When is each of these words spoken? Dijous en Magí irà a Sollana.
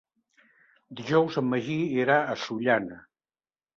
Dijous 1.01 1.37
en 1.43 1.47
Magí 1.51 1.77
irà 2.05 2.17
a 2.33 2.39
Sollana. 2.47 2.99